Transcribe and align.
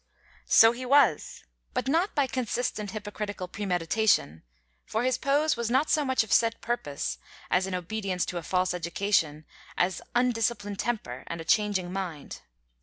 ]So 0.47 0.71
he 0.71 0.83
was, 0.83 1.43
but 1.75 1.87
not 1.87 2.15
by 2.15 2.25
consistent 2.25 2.89
hypocritical 2.89 3.47
premeditation; 3.47 4.41
for 4.83 5.03
his 5.03 5.19
pose 5.19 5.55
was 5.55 5.69
not 5.69 5.91
so 5.91 6.03
much 6.03 6.23
of 6.23 6.33
set 6.33 6.59
purpose 6.59 7.19
as 7.51 7.67
in 7.67 7.75
obedience 7.75 8.25
to 8.25 8.39
a 8.39 8.41
false 8.41 8.73
education, 8.73 9.45
an 9.77 9.91
undisciplined 10.15 10.79
temper, 10.79 11.23
and 11.27 11.39
a 11.39 11.45
changing 11.45 11.93
mind. 11.93 12.41